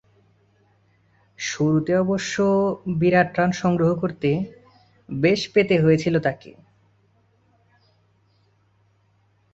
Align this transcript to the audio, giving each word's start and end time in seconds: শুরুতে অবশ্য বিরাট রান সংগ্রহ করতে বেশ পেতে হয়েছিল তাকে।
শুরুতে 1.39 1.93
অবশ্য 1.97 2.35
বিরাট 2.99 3.29
রান 3.37 3.51
সংগ্রহ 3.53 3.91
করতে 3.95 4.29
বেশ 5.09 5.41
পেতে 5.53 5.75
হয়েছিল 5.79 6.15
তাকে। 6.19 6.51